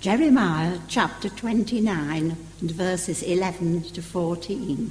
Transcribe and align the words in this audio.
Jeremiah 0.00 0.78
chapter 0.88 1.28
29 1.28 2.36
and 2.62 2.70
verses 2.70 3.22
11 3.22 3.82
to 3.92 4.00
14. 4.00 4.90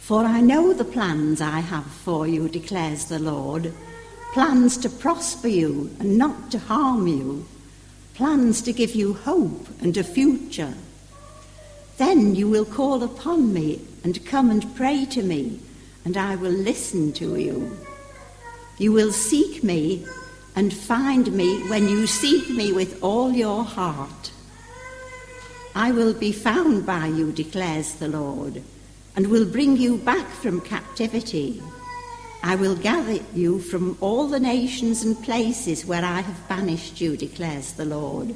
For 0.00 0.24
I 0.24 0.40
know 0.40 0.72
the 0.72 0.84
plans 0.84 1.40
I 1.40 1.60
have 1.60 1.86
for 1.86 2.26
you, 2.26 2.48
declares 2.48 3.04
the 3.04 3.20
Lord 3.20 3.72
plans 4.32 4.76
to 4.78 4.90
prosper 4.90 5.46
you 5.46 5.94
and 6.00 6.18
not 6.18 6.50
to 6.50 6.58
harm 6.58 7.06
you, 7.06 7.46
plans 8.14 8.60
to 8.62 8.72
give 8.72 8.96
you 8.96 9.14
hope 9.14 9.68
and 9.80 9.96
a 9.96 10.02
future. 10.02 10.74
Then 11.98 12.34
you 12.34 12.48
will 12.48 12.64
call 12.64 13.04
upon 13.04 13.54
me 13.54 13.80
and 14.02 14.26
come 14.26 14.50
and 14.50 14.74
pray 14.74 15.04
to 15.06 15.22
me, 15.22 15.60
and 16.04 16.16
I 16.16 16.34
will 16.34 16.50
listen 16.50 17.12
to 17.12 17.36
you. 17.36 17.78
You 18.78 18.90
will 18.90 19.12
seek 19.12 19.62
me 19.62 20.04
and 20.56 20.72
find 20.72 21.30
me 21.32 21.60
when 21.68 21.86
you 21.86 22.06
seek 22.06 22.48
me 22.48 22.72
with 22.72 23.02
all 23.02 23.30
your 23.30 23.62
heart. 23.62 24.32
I 25.74 25.92
will 25.92 26.14
be 26.14 26.32
found 26.32 26.86
by 26.86 27.06
you, 27.06 27.30
declares 27.30 27.96
the 27.96 28.08
Lord, 28.08 28.62
and 29.14 29.26
will 29.26 29.44
bring 29.44 29.76
you 29.76 29.98
back 29.98 30.26
from 30.26 30.62
captivity. 30.62 31.62
I 32.42 32.56
will 32.56 32.74
gather 32.74 33.18
you 33.34 33.60
from 33.60 33.98
all 34.00 34.28
the 34.28 34.40
nations 34.40 35.02
and 35.02 35.22
places 35.22 35.84
where 35.84 36.04
I 36.04 36.22
have 36.22 36.48
banished 36.48 37.02
you, 37.02 37.18
declares 37.18 37.72
the 37.72 37.84
Lord, 37.84 38.34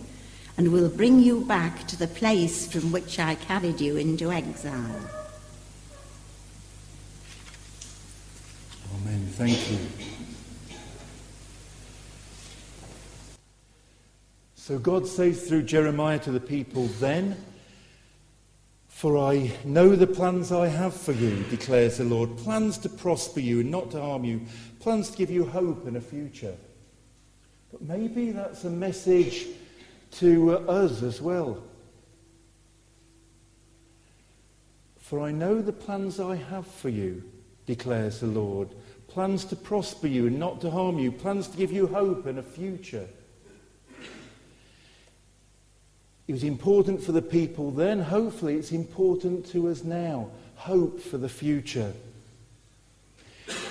and 0.58 0.72
will 0.72 0.90
bring 0.90 1.20
you 1.20 1.40
back 1.40 1.86
to 1.86 1.96
the 1.96 2.06
place 2.06 2.70
from 2.70 2.92
which 2.92 3.18
I 3.18 3.34
carried 3.36 3.80
you 3.80 3.96
into 3.96 4.30
exile. 4.30 5.00
Amen. 8.94 9.26
Thank 9.32 9.70
you. 9.70 10.09
So 14.60 14.78
God 14.78 15.06
says 15.06 15.48
through 15.48 15.62
Jeremiah 15.62 16.18
to 16.18 16.30
the 16.30 16.38
people 16.38 16.84
then, 17.00 17.34
For 18.88 19.16
I 19.16 19.52
know 19.64 19.96
the 19.96 20.06
plans 20.06 20.52
I 20.52 20.66
have 20.66 20.92
for 20.92 21.12
you, 21.12 21.42
declares 21.44 21.96
the 21.96 22.04
Lord 22.04 22.36
plans 22.36 22.76
to 22.80 22.90
prosper 22.90 23.40
you 23.40 23.60
and 23.60 23.70
not 23.70 23.90
to 23.92 24.00
harm 24.02 24.22
you, 24.22 24.42
plans 24.78 25.08
to 25.10 25.16
give 25.16 25.30
you 25.30 25.46
hope 25.46 25.86
and 25.86 25.96
a 25.96 26.00
future. 26.00 26.54
But 27.72 27.80
maybe 27.80 28.32
that's 28.32 28.64
a 28.64 28.70
message 28.70 29.46
to 30.18 30.58
uh, 30.58 30.70
us 30.70 31.02
as 31.02 31.22
well. 31.22 31.62
For 34.98 35.20
I 35.20 35.32
know 35.32 35.62
the 35.62 35.72
plans 35.72 36.20
I 36.20 36.36
have 36.36 36.66
for 36.66 36.90
you, 36.90 37.24
declares 37.64 38.20
the 38.20 38.26
Lord 38.26 38.68
plans 39.08 39.46
to 39.46 39.56
prosper 39.56 40.06
you 40.06 40.26
and 40.26 40.38
not 40.38 40.60
to 40.60 40.70
harm 40.70 40.98
you, 40.98 41.10
plans 41.10 41.48
to 41.48 41.56
give 41.56 41.72
you 41.72 41.86
hope 41.86 42.26
and 42.26 42.38
a 42.38 42.42
future. 42.42 43.08
It 46.30 46.34
was 46.34 46.44
important 46.44 47.02
for 47.02 47.10
the 47.10 47.22
people 47.22 47.72
then. 47.72 47.98
Hopefully, 47.98 48.54
it's 48.54 48.70
important 48.70 49.44
to 49.46 49.66
us 49.66 49.82
now. 49.82 50.30
Hope 50.54 51.00
for 51.00 51.18
the 51.18 51.28
future. 51.28 51.92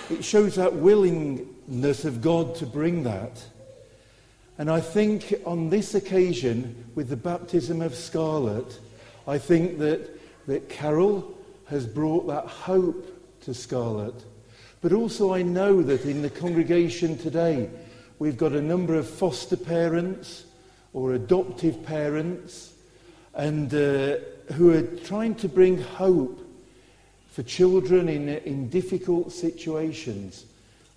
It 0.09 0.25
shows 0.25 0.55
that 0.55 0.75
willingness 0.75 2.03
of 2.03 2.21
God 2.21 2.55
to 2.55 2.65
bring 2.65 3.03
that. 3.03 3.41
And 4.57 4.69
I 4.69 4.81
think 4.81 5.35
on 5.45 5.69
this 5.69 5.95
occasion, 5.95 6.83
with 6.95 7.07
the 7.07 7.15
baptism 7.15 7.81
of 7.81 7.95
Scarlet, 7.95 8.77
I 9.25 9.37
think 9.37 9.77
that, 9.77 10.19
that 10.47 10.67
Carol 10.67 11.33
has 11.67 11.85
brought 11.87 12.27
that 12.27 12.45
hope 12.45 13.39
to 13.43 13.53
Scarlet. 13.53 14.15
But 14.81 14.91
also, 14.91 15.33
I 15.33 15.43
know 15.43 15.81
that 15.81 16.03
in 16.03 16.21
the 16.21 16.30
congregation 16.30 17.17
today, 17.17 17.69
we've 18.19 18.35
got 18.35 18.52
a 18.52 18.61
number 18.61 18.95
of 18.95 19.09
foster 19.09 19.55
parents 19.55 20.43
or 20.93 21.13
adoptive 21.13 21.83
parents 21.83 22.73
and 23.33 23.73
uh, 23.73 24.15
who 24.53 24.73
are 24.73 24.81
trying 24.81 25.35
to 25.35 25.47
bring 25.47 25.81
hope 25.81 26.39
for 27.31 27.43
children 27.43 28.09
in, 28.09 28.30
in 28.30 28.69
difficult 28.69 29.31
situations. 29.31 30.45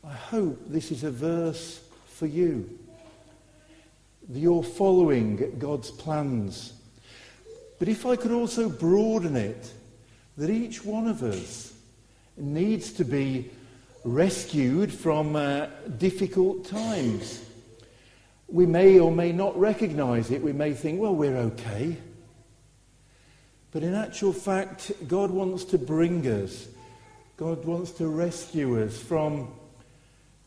I 0.05 0.12
hope 0.12 0.59
this 0.67 0.91
is 0.91 1.05
a 1.05 1.11
verse 1.11 1.83
for 2.06 2.27
you. 2.27 2.78
You're 4.28 4.62
following 4.62 5.59
God's 5.59 5.91
plans. 5.91 6.72
But 7.78 7.88
if 7.88 8.06
I 8.06 8.17
could 8.17 8.33
also 8.33 8.69
broaden 8.69 9.37
it, 9.37 9.72
that 10.38 10.50
each 10.50 10.84
one 10.84 11.06
of 11.06 11.22
us 11.22 11.75
needs 12.37 12.93
to 12.93 13.05
be 13.05 13.50
rescued 14.05 14.93
from 14.93 15.37
uh, 15.37 15.67
difficult 15.99 16.65
times 16.65 17.44
we 18.53 18.67
may 18.67 18.99
or 18.99 19.11
may 19.11 19.33
not 19.33 19.59
recognize 19.59 20.31
it. 20.31 20.43
We 20.43 20.53
may 20.53 20.75
think, 20.75 21.01
well, 21.01 21.15
we're 21.15 21.37
okay. 21.37 21.97
But 23.73 23.83
in 23.83 23.95
actual 23.95 24.35
fact, 24.35 24.93
God 25.09 25.31
wants 25.31 25.65
to 25.67 25.79
bring 25.79 26.27
us, 26.27 26.69
God 27.39 27.65
wants 27.65 27.93
to 27.93 28.07
rescue 28.07 28.85
us 28.85 28.99
from 28.99 29.49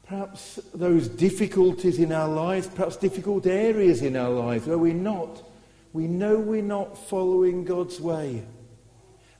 perhaps 0.05 0.59
those 0.75 1.07
difficulties 1.07 1.97
in 1.97 2.11
our 2.11 2.29
lives, 2.29 2.67
perhaps 2.67 2.95
difficult 2.95 3.47
areas 3.47 4.03
in 4.03 4.15
our 4.15 4.29
lives 4.29 4.67
where 4.67 4.77
we're 4.77 4.93
not, 4.93 5.41
we 5.91 6.05
know 6.05 6.37
we're 6.37 6.61
not 6.61 6.95
following 7.09 7.65
God's 7.65 7.99
way. 7.99 8.43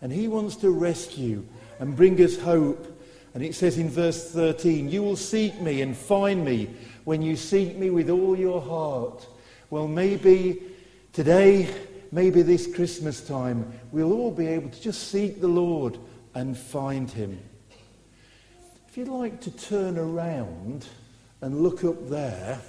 And 0.02 0.12
He 0.12 0.28
wants 0.28 0.56
to 0.58 0.72
rescue 0.72 1.46
and 1.80 1.96
bring 1.96 2.20
us 2.20 2.40
hope. 2.40 3.00
And 3.36 3.44
it 3.44 3.54
says 3.54 3.78
in 3.78 3.90
verse 3.90 4.31
13, 4.31 4.90
You 4.90 5.04
will 5.04 5.16
seek 5.16 5.62
me 5.62 5.81
and 5.81 5.96
find 5.96 6.44
me 6.44 6.70
when 7.06 7.22
you 7.22 7.36
seek 7.36 7.78
me 7.78 7.90
with 7.90 8.10
all 8.10 8.38
your 8.38 8.62
heart. 8.62 9.26
Well, 9.70 9.88
maybe 9.88 10.62
today, 11.14 11.70
maybe 12.12 12.42
this 12.42 12.68
Christmas 12.76 13.26
time, 13.26 13.72
we'll 13.92 14.12
all 14.12 14.32
be 14.32 14.48
able 14.48 14.70
to 14.70 14.82
just 14.82 15.10
seek 15.10 15.40
the 15.40 15.48
Lord 15.48 15.98
and 16.34 16.58
find 16.58 17.10
him. 17.10 17.40
If 18.90 18.98
you'd 18.98 19.08
like 19.08 19.40
to 19.42 19.52
turn 19.52 19.98
around 19.98 20.88
and 21.42 21.62
look 21.62 21.84
up 21.84 22.10
there, 22.10 22.60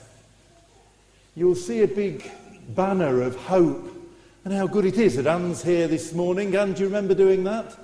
you'll 1.35 1.55
see 1.55 1.83
a 1.83 1.89
big 1.89 2.31
banner 2.69 3.23
of 3.23 3.37
hope 3.37 3.93
and 4.45 4.53
how 4.53 4.67
good 4.67 4.85
it 4.85 4.99
is 4.99 5.17
that 5.17 5.27
Anne's 5.27 5.63
here 5.63 5.89
this 5.89 6.13
morning. 6.13 6.55
Anne, 6.55 6.73
do 6.73 6.81
you 6.81 6.87
remember 6.87 7.15
doing 7.15 7.43
that? 7.45 7.77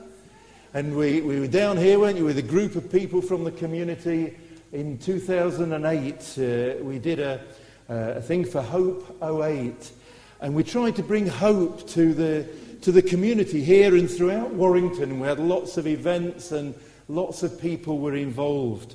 And 0.75 0.97
we, 0.97 1.21
we 1.21 1.41
were 1.41 1.47
down 1.47 1.77
here, 1.77 1.99
weren't 1.99 2.19
you, 2.19 2.25
with 2.25 2.39
a 2.39 2.43
group 2.43 2.77
of 2.77 2.91
people 2.91 3.21
from 3.21 3.45
the 3.45 3.51
community 3.53 4.37
in 4.73 4.97
2008, 4.97 6.39
uh, 6.39 6.83
we 6.83 6.99
did 6.99 7.21
a, 7.21 7.41
a 7.89 8.23
thing 8.23 8.45
for 8.45 8.63
Hope 8.63 9.23
08, 9.23 9.93
and 10.41 10.55
we 10.55 10.65
tried 10.65 10.97
to 10.97 11.03
bring 11.03 11.27
hope 11.27 11.87
to 11.91 12.15
the, 12.15 12.49
to 12.81 12.91
the 12.91 13.03
community 13.03 13.63
here 13.63 13.95
and 13.95 14.11
throughout 14.11 14.55
Warrington. 14.55 15.21
We 15.21 15.29
had 15.29 15.39
lots 15.39 15.77
of 15.77 15.87
events 15.87 16.53
and 16.53 16.75
lots 17.09 17.43
of 17.43 17.61
people 17.61 17.99
were 17.99 18.17
involved. 18.17 18.95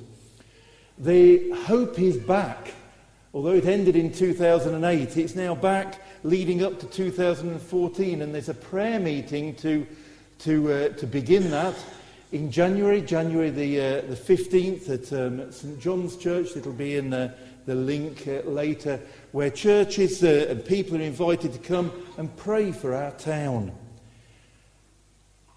The 0.98 1.50
hope 1.50 1.98
is 2.00 2.16
back. 2.16 2.74
Although 3.32 3.54
it 3.54 3.66
ended 3.66 3.94
in 3.94 4.12
2008, 4.12 5.16
it's 5.16 5.36
now 5.36 5.54
back 5.54 6.02
leading 6.24 6.64
up 6.64 6.80
to 6.80 6.86
2014, 6.86 8.22
and 8.22 8.34
there's 8.34 8.48
a 8.48 8.54
prayer 8.54 8.98
meeting 8.98 9.54
to, 9.56 9.86
to, 10.40 10.72
uh, 10.72 10.88
to 10.96 11.06
begin 11.06 11.52
that 11.52 11.76
in 12.30 12.50
January, 12.50 13.00
January 13.00 13.50
the, 13.50 13.80
uh, 13.80 14.00
the 14.02 14.16
15th 14.16 14.90
at 14.90 15.12
um, 15.12 15.50
St 15.50 15.80
John's 15.80 16.16
Church. 16.16 16.56
It'll 16.56 16.72
be 16.72 16.96
in 16.96 17.10
the, 17.10 17.32
the 17.66 17.74
link 17.74 18.28
uh, 18.28 18.48
later, 18.48 19.00
where 19.32 19.50
churches 19.50 20.22
uh, 20.22 20.46
and 20.50 20.64
people 20.64 20.98
are 20.98 21.02
invited 21.02 21.52
to 21.54 21.58
come 21.58 21.90
and 22.18 22.34
pray 22.36 22.72
for 22.72 22.94
our 22.94 23.12
town. 23.12 23.72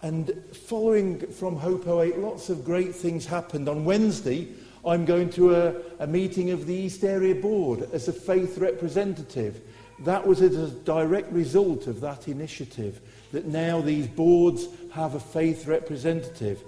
And 0.02 0.32
following 0.54 1.20
from 1.32 1.58
Hope 1.58 1.88
08, 1.88 2.18
lots 2.18 2.50
of 2.50 2.66
great 2.66 2.96
things 2.96 3.26
happened. 3.26 3.70
On 3.70 3.86
Wednesday, 3.86 4.48
I'm 4.86 5.06
going 5.06 5.30
to 5.32 5.56
a, 5.56 5.76
a 6.00 6.08
meeting 6.08 6.50
of 6.52 6.66
the 6.66 6.74
East 6.74 7.03
Area 7.03 7.36
Board 7.36 7.88
as 7.94 8.08
a 8.08 8.14
faith 8.14 8.58
representative. 8.58 9.62
That 10.00 10.26
was 10.26 10.41
as 10.41 10.56
a 10.56 10.72
direct 10.72 11.32
result 11.32 11.85
of 11.85 12.02
that 12.02 12.28
initiative, 12.28 13.02
that 13.32 13.46
now 13.46 13.82
these 13.82 14.08
boards 14.08 14.68
have 14.92 15.16
a 15.16 15.20
faith 15.20 15.68
representative. 15.68 16.62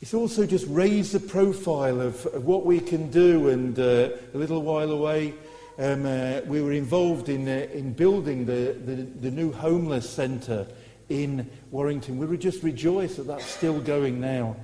It's 0.00 0.14
also 0.14 0.46
just 0.46 0.66
raised 0.68 1.12
the 1.12 1.20
profile 1.20 2.00
of, 2.00 2.26
of 2.26 2.44
what 2.44 2.64
we 2.64 2.80
can 2.80 3.10
do, 3.10 3.48
and 3.48 3.78
uh, 3.78 4.10
a 4.34 4.38
little 4.38 4.62
while 4.62 4.90
away, 4.90 5.34
um, 5.78 6.06
uh, 6.06 6.40
we 6.46 6.62
were 6.62 6.72
involved 6.72 7.28
in, 7.28 7.48
uh, 7.48 7.66
in 7.72 7.92
building 7.92 8.46
the, 8.46 8.76
the, 8.84 8.94
the 8.94 9.30
new 9.30 9.52
homeless 9.52 10.08
centre 10.08 10.66
in 11.08 11.50
Warrington. 11.70 12.18
We 12.18 12.26
would 12.26 12.40
just 12.40 12.62
rejoice 12.62 13.16
that 13.16 13.26
that's 13.26 13.44
still 13.44 13.80
going 13.80 14.20
now. 14.20 14.56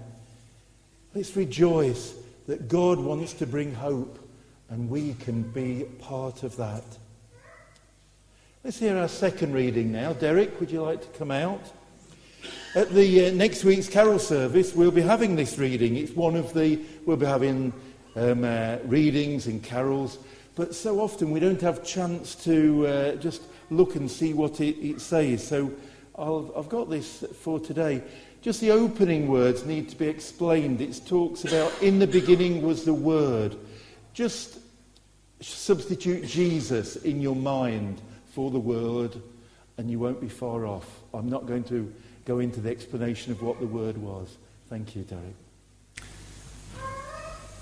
Let's 1.14 1.37
rejoice 1.37 2.14
that 2.46 2.69
God 2.69 2.99
wants 2.99 3.34
to 3.34 3.46
bring 3.46 3.75
hope 3.75 4.19
and 4.70 4.88
we 4.88 5.14
can 5.14 5.43
be 5.43 5.84
part 5.99 6.43
of 6.43 6.56
that. 6.56 6.84
Let's 8.64 8.78
hear 8.78 8.96
our 8.96 9.08
second 9.08 9.54
reading 9.54 9.90
now. 9.90 10.12
Derek, 10.12 10.60
would 10.60 10.70
you 10.70 10.82
like 10.82 11.00
to 11.00 11.18
come 11.18 11.32
out? 11.32 11.60
At 12.76 12.90
the 12.90 13.26
uh, 13.26 13.32
next 13.32 13.64
week's 13.64 13.88
carol 13.88 14.20
service, 14.20 14.72
we'll 14.72 14.92
be 14.92 15.00
having 15.02 15.34
this 15.34 15.58
reading. 15.58 15.96
It's 15.96 16.12
one 16.12 16.36
of 16.36 16.54
the, 16.54 16.78
we'll 17.04 17.16
be 17.16 17.26
having 17.26 17.72
um, 18.14 18.44
uh, 18.44 18.76
readings 18.84 19.48
and 19.48 19.64
carols, 19.64 20.20
but 20.54 20.76
so 20.76 21.00
often 21.00 21.32
we 21.32 21.40
don't 21.40 21.60
have 21.60 21.82
chance 21.84 22.36
to 22.44 22.86
uh, 22.86 23.14
just 23.16 23.42
look 23.70 23.96
and 23.96 24.08
see 24.08 24.32
what 24.32 24.60
it, 24.60 24.78
it 24.78 25.00
says. 25.00 25.44
So 25.44 25.72
i 26.16 26.24
have 26.56 26.68
got 26.68 26.88
this 26.88 27.24
for 27.40 27.58
today. 27.58 28.00
Just 28.42 28.60
the 28.60 28.70
opening 28.70 29.26
words 29.26 29.66
need 29.66 29.88
to 29.88 29.96
be 29.96 30.06
explained. 30.06 30.80
It 30.80 31.00
talks 31.04 31.44
about, 31.44 31.82
in 31.82 31.98
the 31.98 32.06
beginning 32.06 32.62
was 32.62 32.84
the 32.84 32.94
Word. 32.94 33.56
Just 34.14 34.60
substitute 35.40 36.24
Jesus 36.28 36.94
in 36.94 37.20
your 37.20 37.34
mind 37.34 38.00
for 38.32 38.50
the 38.50 38.58
Word, 38.58 39.20
and 39.76 39.90
you 39.90 39.99
won't 39.99 40.20
be 40.20 40.29
far 40.29 40.67
off. 40.67 40.88
I'm 41.12 41.29
not 41.29 41.46
going 41.46 41.64
to 41.64 41.93
go 42.25 42.38
into 42.38 42.61
the 42.61 42.70
explanation 42.70 43.31
of 43.31 43.43
what 43.43 43.61
the 43.61 43.67
Word 43.67 43.99
was. 43.99 44.37
Thank 44.69 44.96
you, 44.96 45.02
Derek. 45.02 45.34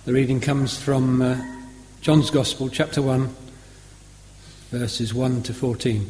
The 0.05 0.13
reading 0.13 0.41
comes 0.41 0.79
from 0.79 1.21
uh, 1.21 1.45
John's 2.01 2.31
Gospel, 2.31 2.69
chapter 2.69 3.03
1, 3.03 3.35
verses 4.71 5.13
1 5.13 5.43
to 5.43 5.53
14. 5.53 6.09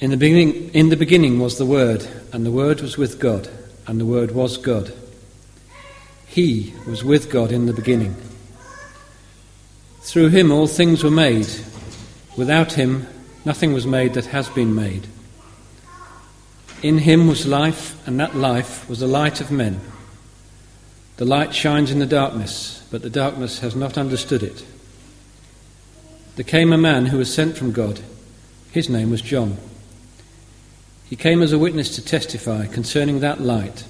In 0.00 0.10
the, 0.10 0.16
beginning, 0.16 0.70
in 0.70 0.88
the 0.88 0.96
beginning 0.96 1.38
was 1.38 1.58
the 1.58 1.66
Word, 1.66 2.06
and 2.32 2.46
the 2.46 2.50
Word 2.50 2.80
was 2.80 2.96
with 2.96 3.20
God, 3.20 3.48
and 3.86 4.00
the 4.00 4.06
Word 4.06 4.30
was 4.30 4.56
God. 4.56 4.90
He 6.26 6.72
was 6.86 7.04
with 7.04 7.30
God 7.30 7.52
in 7.52 7.66
the 7.66 7.74
beginning. 7.74 8.16
Through 10.00 10.30
him 10.30 10.50
all 10.50 10.66
things 10.66 11.04
were 11.04 11.10
made. 11.10 11.48
Without 12.36 12.72
him 12.72 13.06
nothing 13.44 13.72
was 13.72 13.86
made 13.86 14.14
that 14.14 14.26
has 14.26 14.48
been 14.48 14.74
made. 14.74 15.06
In 16.82 16.98
him 16.98 17.28
was 17.28 17.46
life, 17.46 17.96
and 18.06 18.18
that 18.20 18.36
life 18.36 18.88
was 18.88 19.00
the 19.00 19.06
light 19.06 19.40
of 19.40 19.50
men. 19.50 19.80
The 21.16 21.24
light 21.24 21.54
shines 21.54 21.90
in 21.90 22.00
the 22.00 22.06
darkness, 22.06 22.86
but 22.90 23.02
the 23.02 23.10
darkness 23.10 23.60
has 23.60 23.76
not 23.76 23.96
understood 23.96 24.42
it. 24.42 24.64
There 26.36 26.44
came 26.44 26.72
a 26.72 26.78
man 26.78 27.06
who 27.06 27.18
was 27.18 27.32
sent 27.32 27.56
from 27.56 27.72
God. 27.72 28.00
His 28.72 28.88
name 28.88 29.10
was 29.10 29.22
John. 29.22 29.56
He 31.08 31.16
came 31.16 31.42
as 31.42 31.52
a 31.52 31.58
witness 31.58 31.94
to 31.94 32.04
testify 32.04 32.66
concerning 32.66 33.20
that 33.20 33.40
light, 33.40 33.84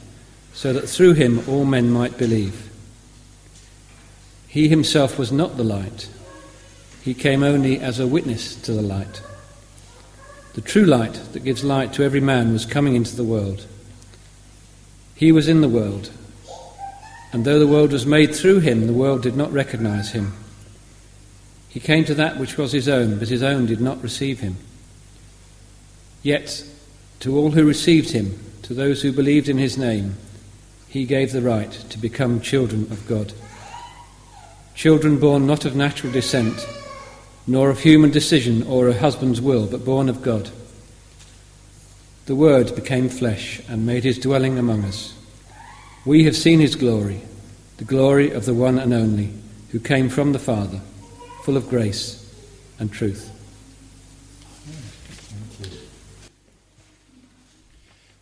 so 0.52 0.72
that 0.74 0.88
through 0.88 1.14
him 1.14 1.42
all 1.48 1.64
men 1.64 1.90
might 1.90 2.18
believe. 2.18 2.70
He 4.46 4.68
himself 4.68 5.18
was 5.18 5.32
not 5.32 5.56
the 5.56 5.64
light, 5.64 6.08
he 7.04 7.12
came 7.12 7.42
only 7.42 7.78
as 7.78 8.00
a 8.00 8.06
witness 8.06 8.56
to 8.56 8.72
the 8.72 8.80
light. 8.80 9.20
The 10.54 10.62
true 10.62 10.86
light 10.86 11.12
that 11.32 11.44
gives 11.44 11.62
light 11.62 11.92
to 11.92 12.02
every 12.02 12.20
man 12.20 12.52
was 12.54 12.64
coming 12.64 12.94
into 12.94 13.14
the 13.14 13.24
world. 13.24 13.66
He 15.14 15.30
was 15.30 15.46
in 15.46 15.60
the 15.60 15.68
world, 15.68 16.10
and 17.30 17.44
though 17.44 17.58
the 17.58 17.66
world 17.66 17.92
was 17.92 18.06
made 18.06 18.34
through 18.34 18.60
him, 18.60 18.86
the 18.86 18.94
world 18.94 19.22
did 19.22 19.36
not 19.36 19.52
recognize 19.52 20.12
him. 20.12 20.32
He 21.68 21.78
came 21.78 22.06
to 22.06 22.14
that 22.14 22.38
which 22.38 22.56
was 22.56 22.72
his 22.72 22.88
own, 22.88 23.18
but 23.18 23.28
his 23.28 23.42
own 23.42 23.66
did 23.66 23.82
not 23.82 24.02
receive 24.02 24.40
him. 24.40 24.56
Yet, 26.22 26.64
to 27.20 27.36
all 27.36 27.50
who 27.50 27.66
received 27.66 28.12
him, 28.12 28.38
to 28.62 28.72
those 28.72 29.02
who 29.02 29.12
believed 29.12 29.50
in 29.50 29.58
his 29.58 29.76
name, 29.76 30.16
he 30.88 31.04
gave 31.04 31.32
the 31.32 31.42
right 31.42 31.70
to 31.70 31.98
become 31.98 32.40
children 32.40 32.84
of 32.90 33.06
God 33.06 33.34
children 34.74 35.18
born 35.18 35.46
not 35.46 35.64
of 35.64 35.76
natural 35.76 36.12
descent, 36.12 36.66
nor 37.46 37.70
of 37.70 37.80
human 37.80 38.10
decision 38.10 38.62
or 38.62 38.88
a 38.88 38.98
husband's 38.98 39.40
will, 39.40 39.66
but 39.66 39.84
born 39.84 40.08
of 40.08 40.22
God. 40.22 40.50
The 42.26 42.34
Word 42.34 42.74
became 42.74 43.08
flesh 43.08 43.60
and 43.68 43.84
made 43.84 44.04
his 44.04 44.18
dwelling 44.18 44.58
among 44.58 44.84
us. 44.84 45.14
We 46.06 46.24
have 46.24 46.36
seen 46.36 46.60
his 46.60 46.74
glory, 46.74 47.20
the 47.76 47.84
glory 47.84 48.30
of 48.30 48.46
the 48.46 48.54
one 48.54 48.78
and 48.78 48.94
only, 48.94 49.30
who 49.70 49.80
came 49.80 50.08
from 50.08 50.32
the 50.32 50.38
Father, 50.38 50.80
full 51.42 51.56
of 51.56 51.68
grace 51.68 52.20
and 52.78 52.90
truth. 52.90 53.30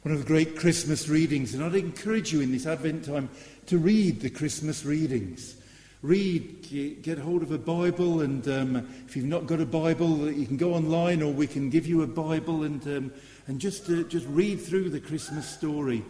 One 0.03 0.13
of 0.13 0.19
the 0.19 0.27
great 0.27 0.57
Christmas 0.57 1.09
readings, 1.09 1.55
and 1.55 1.63
I'd 1.63 1.77
encourage 1.77 2.33
you 2.33 2.41
in 2.41 2.51
this 2.51 2.67
Advent 2.67 3.05
time 3.05 3.29
to 3.67 3.79
read 3.79 4.21
the 4.21 4.31
Christmas 4.31 4.85
readings 4.85 5.55
read, 6.03 7.01
get 7.03 7.19
hold 7.19 7.43
of 7.43 7.53
a 7.53 7.59
Bible, 7.59 8.21
and 8.23 8.47
um, 8.49 8.77
if 9.07 9.17
you've 9.17 9.25
not 9.25 9.47
got 9.47 9.61
a 9.61 9.67
Bible, 9.67 10.31
you 10.31 10.47
can 10.47 10.57
go 10.57 10.75
online, 10.75 11.23
or 11.23 11.33
we 11.33 11.47
can 11.47 11.71
give 11.71 11.87
you 11.87 12.03
a 12.03 12.07
Bible 12.07 12.65
and 12.65 12.85
um, 12.89 13.13
and 13.47 13.61
just 13.61 13.89
uh, 13.89 14.03
just 14.05 14.27
read 14.27 14.61
through 14.61 14.91
the 14.91 15.01
Christmas 15.01 15.49
story, 15.49 16.05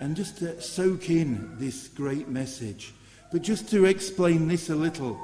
and 0.00 0.16
just 0.16 0.42
uh, 0.42 0.60
soak 0.60 1.08
in 1.08 1.56
this 1.58 1.88
great 1.88 2.28
message. 2.28 2.92
But 3.30 3.42
just 3.42 3.68
to 3.70 3.84
explain 3.84 4.48
this 4.48 4.70
a 4.70 4.76
little, 4.76 5.18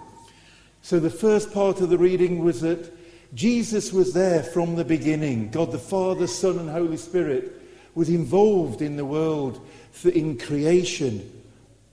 so 0.82 1.00
the 1.00 1.10
first 1.10 1.52
part 1.52 1.80
of 1.80 1.90
the 1.90 1.98
reading 1.98 2.44
was 2.44 2.60
that 2.60 2.92
Jesus 3.34 3.92
was 3.92 4.12
there 4.12 4.44
from 4.44 4.76
the 4.76 4.84
beginning. 4.84 5.50
God 5.50 5.72
the 5.72 5.78
Father, 5.78 6.28
Son, 6.28 6.58
and 6.58 6.70
Holy 6.70 6.98
Spirit 6.98 7.60
was 7.96 8.08
involved 8.08 8.80
in 8.80 8.96
the 8.96 9.04
world 9.04 9.60
in 10.04 10.38
creation 10.38 11.43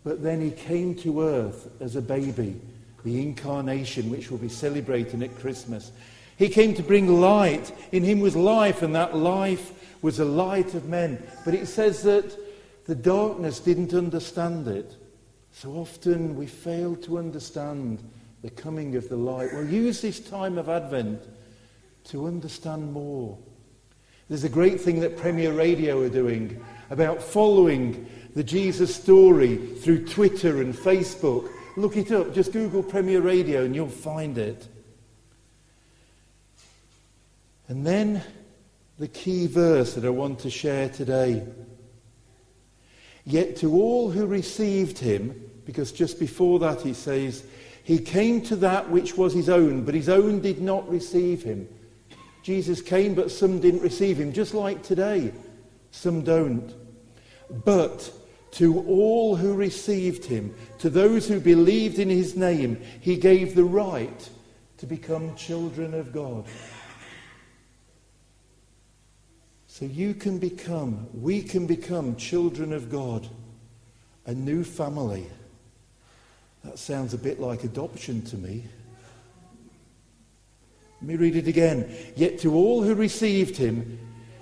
but 0.04 0.24
then 0.24 0.42
he 0.42 0.52
came 0.52 0.96
to 0.96 1.22
earth 1.22 1.70
as 1.80 1.96
a 1.96 2.02
baby, 2.02 2.60
the 3.04 3.22
incarnation, 3.22 4.10
which 4.10 4.30
we'll 4.30 4.40
be 4.40 4.50
celebrating 4.50 5.22
at 5.24 5.38
Christmas. 5.38 5.92
He 6.38 6.50
came 6.50 6.74
to 6.74 6.84
bring 6.84 7.22
light. 7.22 7.72
In 7.92 8.04
him 8.04 8.20
was 8.20 8.36
life, 8.36 8.82
and 8.82 8.96
that 8.96 9.16
life 9.16 9.72
was 10.02 10.18
the 10.18 10.26
light 10.26 10.74
of 10.74 10.90
men. 10.90 11.22
But 11.46 11.54
it 11.54 11.68
says 11.68 12.02
that 12.04 12.36
the 12.86 12.96
darkness 12.96 13.60
didn't 13.60 13.94
understand 13.94 14.68
it. 14.68 14.96
So 15.52 15.74
often 15.74 16.36
we 16.36 16.48
fail 16.48 16.96
to 16.98 17.20
understand 17.20 18.02
the 18.42 18.50
coming 18.50 18.96
of 18.96 19.08
the 19.08 19.18
light. 19.18 19.54
We'll 19.54 19.70
use 19.70 20.02
this 20.02 20.20
time 20.20 20.58
of 20.58 20.70
Advent 20.70 21.22
to 22.06 22.26
understand 22.26 22.92
more. 22.92 23.38
There's 24.30 24.44
a 24.46 24.50
great 24.50 24.82
thing 24.82 25.00
that 25.02 25.18
Premier 25.18 25.54
Radio 25.54 26.02
are 26.02 26.10
doing 26.10 26.64
about 26.92 27.24
following 27.24 28.06
the 28.36 28.44
Jesus 28.44 28.94
story 28.94 29.56
through 29.56 30.06
Twitter 30.06 30.62
and 30.62 30.76
Facebook. 30.76 31.50
Look 31.78 31.96
it 31.96 32.12
up. 32.12 32.34
Just 32.36 32.52
Google 32.52 32.84
Premier 32.84 33.22
Radio 33.22 33.64
and 33.64 33.74
you'll 33.74 33.88
find 33.88 34.38
it. 34.38 34.68
And 37.70 37.88
then 37.88 38.22
the 39.00 39.08
key 39.08 39.48
verse 39.48 39.94
that 39.94 40.04
I 40.04 40.10
want 40.10 40.40
to 40.40 40.50
share 40.50 40.90
today. 40.90 41.48
Yet 43.24 43.56
to 43.58 43.72
all 43.72 44.12
who 44.12 44.26
received 44.26 44.98
him, 44.98 45.50
because 45.66 45.94
just 45.94 46.20
before 46.20 46.60
that 46.60 46.82
he 46.82 46.94
says, 46.94 47.46
he 47.86 48.00
came 48.00 48.42
to 48.44 48.58
that 48.58 48.90
which 48.90 49.16
was 49.16 49.34
his 49.34 49.48
own, 49.48 49.86
but 49.86 49.96
his 49.96 50.10
own 50.10 50.42
did 50.42 50.62
not 50.62 50.88
receive 50.90 51.42
him. 51.42 51.70
Jesus 52.44 52.82
came, 52.82 53.16
but 53.16 53.32
some 53.32 53.62
didn't 53.62 53.82
receive 53.82 54.20
him, 54.20 54.34
just 54.34 54.54
like 54.54 54.84
today. 54.84 55.32
Some 55.92 56.24
don't. 56.24 56.81
But 57.52 58.12
to 58.52 58.80
all 58.82 59.36
who 59.36 59.54
received 59.56 60.26
him, 60.26 60.56
to 60.80 60.90
those 60.90 61.28
who 61.28 61.40
believed 61.40 62.00
in 62.00 62.10
his 62.10 62.36
name, 62.36 62.82
he 63.00 63.18
gave 63.18 63.56
the 63.56 63.64
right 63.64 64.30
to 64.78 64.86
become 64.86 65.36
children 65.36 65.94
of 65.94 66.12
God. 66.12 66.46
So 69.68 69.86
you 69.86 70.14
can 70.14 70.38
become, 70.38 71.08
we 71.14 71.42
can 71.42 71.66
become 71.66 72.16
children 72.16 72.74
of 72.74 72.90
God, 72.90 73.28
a 74.26 74.34
new 74.34 74.64
family. 74.64 75.28
That 76.64 76.78
sounds 76.78 77.14
a 77.14 77.18
bit 77.18 77.40
like 77.40 77.64
adoption 77.64 78.22
to 78.24 78.38
me. 78.38 78.66
Let 81.02 81.08
me 81.08 81.16
read 81.16 81.36
it 81.36 81.48
again. 81.48 81.92
Yet 82.16 82.40
to 82.40 82.54
all 82.54 82.84
who 82.84 82.94
received 82.94 83.58
him, 83.58 83.98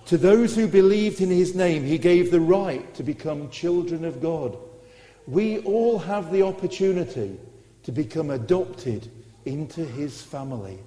to 0.10 0.18
those 0.18 0.56
who 0.56 0.68
believed 0.68 1.22
in 1.22 1.30
his 1.30 1.54
name, 1.54 1.84
he 1.84 2.00
gave 2.00 2.32
the 2.32 2.42
right 2.42 2.96
to 2.96 3.04
become 3.04 3.48
children 3.52 4.04
of 4.04 4.20
God. 4.20 4.58
We 5.28 5.60
all 5.60 6.00
have 6.00 6.32
the 6.32 6.42
opportunity 6.42 7.38
to 7.84 7.92
become 7.92 8.32
adopted 8.32 9.08
into 9.46 9.86
his 9.86 10.20
family. 10.20 10.80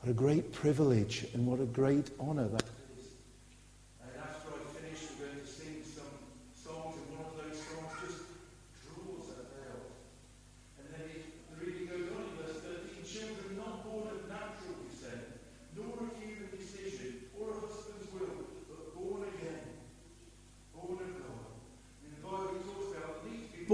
What 0.00 0.10
a 0.10 0.14
great 0.14 0.54
privilege 0.54 1.26
and 1.34 1.46
what 1.46 1.60
a 1.60 1.66
great 1.66 2.08
honour 2.18 2.48
that 2.48 2.64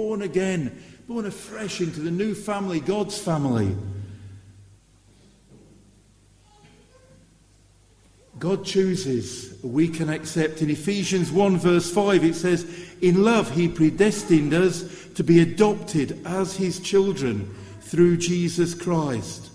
born 0.06 0.22
again, 0.22 0.80
born 1.08 1.26
afresh 1.26 1.80
into 1.80 1.98
the 1.98 2.12
new 2.12 2.32
family, 2.32 2.78
God's 2.78 3.18
family. 3.18 3.76
God 8.38 8.64
chooses, 8.64 9.60
we 9.64 9.88
can 9.88 10.08
accept. 10.08 10.62
In 10.62 10.70
Ephesians 10.70 11.32
1, 11.32 11.56
verse 11.56 11.90
5, 11.90 12.22
it 12.22 12.36
says, 12.36 12.64
In 13.02 13.24
love, 13.24 13.50
He 13.50 13.66
predestined 13.66 14.54
us 14.54 15.08
to 15.16 15.24
be 15.24 15.40
adopted 15.40 16.24
as 16.24 16.54
His 16.54 16.78
children 16.78 17.52
through 17.80 18.18
Jesus 18.18 18.74
Christ. 18.74 19.50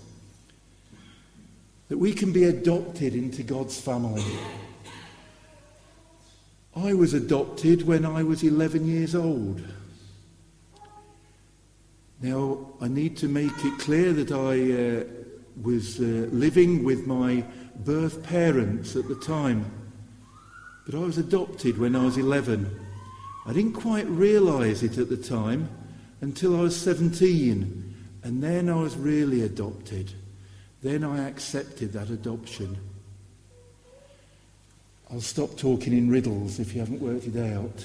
That 1.88 1.96
we 1.96 2.12
can 2.12 2.30
be 2.30 2.44
adopted 2.44 3.14
into 3.14 3.42
God's 3.42 3.80
family. 3.80 4.36
I 6.76 6.92
was 6.92 7.14
adopted 7.14 7.86
when 7.86 8.04
I 8.04 8.22
was 8.22 8.42
11 8.42 8.84
years 8.84 9.14
old. 9.14 9.62
Now, 12.22 12.68
I 12.80 12.86
need 12.86 13.16
to 13.16 13.28
make 13.28 13.64
it 13.64 13.78
clear 13.80 14.12
that 14.12 14.30
I 14.30 15.00
uh, 15.00 15.04
was 15.60 15.98
uh, 15.98 16.28
living 16.30 16.84
with 16.84 17.04
my 17.04 17.44
birth 17.84 18.22
parents 18.22 18.94
at 18.94 19.08
the 19.08 19.16
time, 19.16 19.64
but 20.86 20.94
I 20.94 20.98
was 20.98 21.18
adopted 21.18 21.78
when 21.78 21.96
I 21.96 22.04
was 22.04 22.16
11. 22.16 22.78
I 23.44 23.52
didn't 23.52 23.72
quite 23.72 24.06
realise 24.06 24.84
it 24.84 24.98
at 24.98 25.08
the 25.08 25.16
time 25.16 25.68
until 26.20 26.56
I 26.56 26.60
was 26.60 26.80
17, 26.80 27.94
and 28.22 28.40
then 28.40 28.68
I 28.68 28.76
was 28.76 28.96
really 28.96 29.42
adopted. 29.42 30.12
Then 30.80 31.02
I 31.02 31.28
accepted 31.28 31.92
that 31.94 32.08
adoption. 32.08 32.78
I'll 35.10 35.20
stop 35.20 35.56
talking 35.56 35.92
in 35.92 36.08
riddles 36.08 36.60
if 36.60 36.72
you 36.72 36.80
haven't 36.80 37.00
worked 37.00 37.26
it 37.26 37.52
out. 37.52 37.84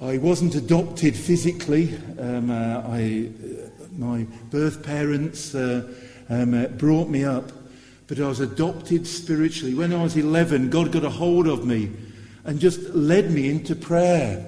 I 0.00 0.18
wasn't 0.18 0.54
adopted 0.54 1.16
physically. 1.16 1.96
Um, 2.18 2.50
uh, 2.50 2.82
I, 2.86 3.30
uh, 3.42 3.86
my 3.96 4.26
birth 4.50 4.82
parents 4.82 5.54
uh, 5.54 5.90
um, 6.28 6.52
uh, 6.52 6.66
brought 6.66 7.08
me 7.08 7.24
up, 7.24 7.50
but 8.06 8.20
I 8.20 8.28
was 8.28 8.40
adopted 8.40 9.06
spiritually. 9.06 9.72
When 9.72 9.94
I 9.94 10.02
was 10.02 10.14
11, 10.14 10.68
God 10.68 10.92
got 10.92 11.02
a 11.02 11.08
hold 11.08 11.46
of 11.46 11.64
me 11.64 11.92
and 12.44 12.60
just 12.60 12.78
led 12.90 13.30
me 13.30 13.48
into 13.48 13.74
prayer, 13.74 14.44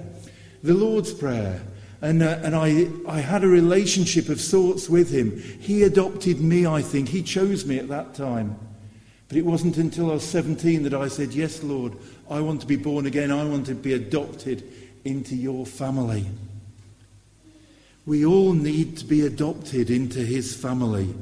the 0.61 0.75
Lord's 0.75 1.13
Prayer. 1.13 1.63
And, 2.03 2.21
uh, 2.21 2.39
and 2.43 2.55
I, 2.55 2.87
I 3.07 3.19
had 3.19 3.43
a 3.43 3.47
relationship 3.47 4.29
of 4.29 4.39
sorts 4.39 4.87
with 4.87 5.09
Him. 5.09 5.41
He 5.59 5.81
adopted 5.81 6.39
me, 6.39 6.67
I 6.67 6.83
think. 6.83 7.09
He 7.09 7.23
chose 7.23 7.65
me 7.65 7.79
at 7.79 7.87
that 7.87 8.13
time. 8.13 8.55
But 9.27 9.37
it 9.37 9.45
wasn't 9.45 9.77
until 9.77 10.11
I 10.11 10.13
was 10.13 10.23
17 10.23 10.83
that 10.83 10.93
I 10.93 11.07
said, 11.07 11.33
Yes, 11.33 11.63
Lord, 11.63 11.93
I 12.29 12.39
want 12.39 12.61
to 12.61 12.67
be 12.67 12.75
born 12.75 13.07
again. 13.07 13.31
I 13.31 13.43
want 13.43 13.65
to 13.65 13.75
be 13.75 13.93
adopted 13.93 14.63
into 15.03 15.35
your 15.35 15.65
family. 15.65 16.25
We 18.05 18.25
all 18.25 18.53
need 18.53 18.97
to 18.97 19.05
be 19.05 19.25
adopted 19.25 19.89
into 19.89 20.19
His 20.19 20.55
family. 20.55 21.13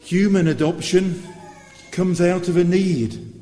Human 0.00 0.48
adoption 0.48 1.22
comes 1.90 2.20
out 2.20 2.48
of 2.48 2.56
a 2.56 2.64
need. 2.64 3.32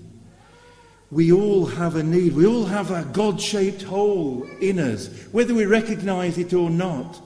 We 1.10 1.32
all 1.32 1.66
have 1.66 1.96
a 1.96 2.02
need. 2.02 2.34
We 2.34 2.46
all 2.46 2.64
have 2.64 2.90
a 2.90 3.04
God 3.04 3.40
shaped 3.40 3.82
hole 3.82 4.48
in 4.60 4.78
us. 4.78 5.08
Whether 5.32 5.54
we 5.54 5.66
recognize 5.66 6.38
it 6.38 6.54
or 6.54 6.70
not, 6.70 7.20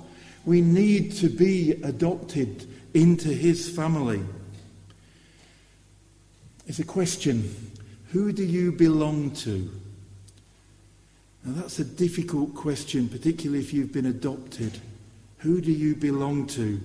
we 0.44 0.60
need 0.60 1.12
to 1.16 1.28
be 1.28 1.72
adopted 1.82 2.66
into 2.94 3.28
His 3.28 3.68
family. 3.68 4.22
It's 6.66 6.80
a 6.80 6.84
question 6.84 7.54
who 8.10 8.32
do 8.32 8.44
you 8.44 8.72
belong 8.72 9.32
to? 9.32 9.70
Now, 11.46 11.52
that's 11.52 11.78
a 11.78 11.84
difficult 11.84 12.56
question, 12.56 13.08
particularly 13.08 13.60
if 13.60 13.72
you've 13.72 13.92
been 13.92 14.06
adopted. 14.06 14.80
Who 15.38 15.60
do 15.60 15.70
you 15.70 15.94
belong 15.94 16.48
to? 16.48 16.80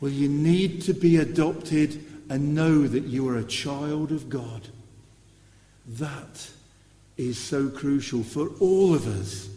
Well, 0.00 0.10
you 0.10 0.26
need 0.26 0.80
to 0.82 0.94
be 0.94 1.18
adopted 1.18 2.02
and 2.30 2.54
know 2.54 2.86
that 2.86 3.04
you 3.04 3.28
are 3.28 3.36
a 3.36 3.44
child 3.44 4.10
of 4.10 4.30
God. 4.30 4.68
That 5.86 6.50
is 7.18 7.36
so 7.36 7.68
crucial 7.68 8.22
for 8.22 8.48
all 8.58 8.94
of 8.94 9.06
us. 9.06 9.50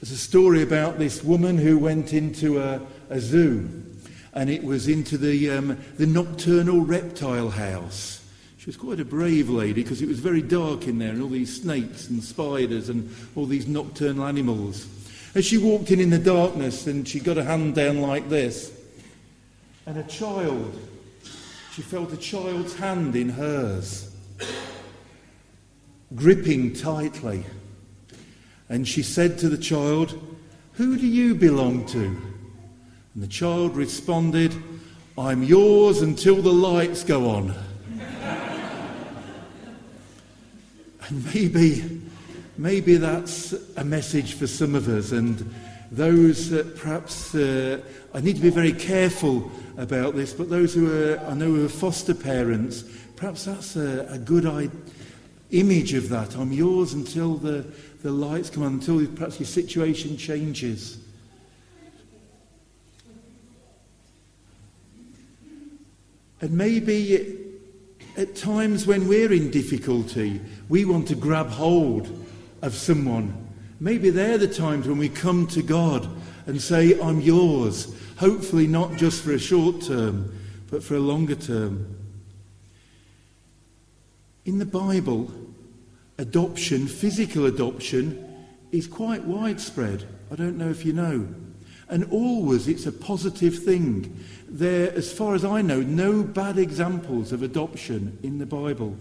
There's 0.00 0.12
a 0.12 0.18
story 0.18 0.62
about 0.62 0.98
this 0.98 1.24
woman 1.24 1.56
who 1.56 1.78
went 1.78 2.12
into 2.12 2.60
a, 2.60 2.82
a 3.08 3.18
zoo, 3.18 3.81
and 4.34 4.48
it 4.48 4.64
was 4.64 4.88
into 4.88 5.18
the, 5.18 5.50
um, 5.50 5.78
the 5.98 6.06
nocturnal 6.06 6.80
reptile 6.80 7.50
house. 7.50 8.24
She 8.56 8.66
was 8.66 8.76
quite 8.76 9.00
a 9.00 9.04
brave 9.04 9.48
lady 9.48 9.82
because 9.82 10.02
it 10.02 10.08
was 10.08 10.20
very 10.20 10.40
dark 10.40 10.86
in 10.86 10.98
there 10.98 11.10
and 11.10 11.20
all 11.20 11.28
these 11.28 11.60
snakes 11.60 12.08
and 12.08 12.22
spiders 12.22 12.88
and 12.88 13.14
all 13.34 13.44
these 13.44 13.66
nocturnal 13.66 14.24
animals. 14.24 14.86
As 15.34 15.44
she 15.44 15.58
walked 15.58 15.90
in 15.90 16.00
in 16.00 16.10
the 16.10 16.18
darkness 16.18 16.86
and 16.86 17.06
she 17.06 17.18
got 17.18 17.36
her 17.36 17.44
hand 17.44 17.74
down 17.74 18.00
like 18.00 18.28
this, 18.28 18.72
and 19.84 19.98
a 19.98 20.04
child, 20.04 20.78
she 21.72 21.82
felt 21.82 22.12
a 22.12 22.16
child's 22.16 22.76
hand 22.76 23.16
in 23.16 23.30
hers, 23.30 24.14
gripping 26.14 26.72
tightly. 26.72 27.44
And 28.68 28.86
she 28.86 29.02
said 29.02 29.38
to 29.38 29.48
the 29.48 29.58
child, 29.58 30.20
Who 30.74 30.96
do 30.96 31.06
you 31.06 31.34
belong 31.34 31.84
to? 31.86 32.31
And 33.14 33.22
the 33.22 33.28
child 33.28 33.76
responded, 33.76 34.54
I'm 35.18 35.42
yours 35.42 36.00
until 36.00 36.36
the 36.36 36.52
lights 36.52 37.04
go 37.04 37.28
on. 37.30 37.54
And 41.08 41.24
maybe, 41.34 42.00
maybe 42.56 42.96
that's 42.96 43.52
a 43.76 43.84
message 43.84 44.34
for 44.34 44.46
some 44.46 44.76
of 44.76 44.88
us 44.88 45.10
and 45.10 45.52
those 45.90 46.48
that 46.50 46.76
perhaps, 46.78 47.34
uh, 47.34 47.80
I 48.14 48.20
need 48.20 48.36
to 48.36 48.42
be 48.42 48.50
very 48.50 48.72
careful 48.72 49.50
about 49.76 50.14
this, 50.14 50.32
but 50.32 50.48
those 50.48 50.72
who 50.72 50.90
are, 50.90 51.18
I 51.26 51.34
know 51.34 51.46
who 51.46 51.66
are 51.66 51.68
foster 51.68 52.14
parents, 52.14 52.84
perhaps 53.16 53.44
that's 53.44 53.76
a, 53.76 54.06
a 54.10 54.18
good 54.18 54.46
I- 54.46 54.70
image 55.50 55.92
of 55.92 56.08
that. 56.08 56.34
I'm 56.34 56.52
yours 56.52 56.94
until 56.94 57.34
the, 57.34 57.66
the 58.02 58.10
lights 58.10 58.48
come 58.48 58.62
on, 58.62 58.74
until 58.74 59.06
perhaps 59.08 59.38
your 59.38 59.46
situation 59.46 60.16
changes. 60.16 61.01
And 66.42 66.52
maybe 66.52 67.38
at 68.16 68.34
times 68.34 68.86
when 68.86 69.08
we're 69.08 69.32
in 69.32 69.50
difficulty, 69.50 70.40
we 70.68 70.84
want 70.84 71.08
to 71.08 71.14
grab 71.14 71.48
hold 71.48 72.26
of 72.60 72.74
someone. 72.74 73.48
Maybe 73.80 74.10
they're 74.10 74.38
the 74.38 74.48
times 74.48 74.86
when 74.86 74.98
we 74.98 75.08
come 75.08 75.46
to 75.48 75.62
God 75.62 76.08
and 76.46 76.60
say, 76.60 77.00
I'm 77.00 77.20
yours. 77.20 77.94
Hopefully, 78.16 78.66
not 78.66 78.96
just 78.96 79.22
for 79.22 79.32
a 79.32 79.38
short 79.38 79.82
term, 79.82 80.36
but 80.70 80.82
for 80.82 80.96
a 80.96 81.00
longer 81.00 81.36
term. 81.36 81.96
In 84.44 84.58
the 84.58 84.66
Bible, 84.66 85.32
adoption, 86.18 86.88
physical 86.88 87.46
adoption, 87.46 88.28
is 88.72 88.88
quite 88.88 89.24
widespread. 89.24 90.04
I 90.32 90.34
don't 90.34 90.58
know 90.58 90.70
if 90.70 90.84
you 90.84 90.92
know. 90.92 91.28
And 91.88 92.10
always 92.10 92.68
it's 92.68 92.86
a 92.86 92.92
positive 92.92 93.58
thing. 93.58 94.18
There, 94.48 94.92
as 94.92 95.12
far 95.12 95.34
as 95.34 95.44
I 95.44 95.62
know, 95.62 95.80
no 95.80 96.22
bad 96.22 96.58
examples 96.58 97.32
of 97.32 97.42
adoption 97.42 98.18
in 98.22 98.38
the 98.38 98.46
Bible. 98.46 98.96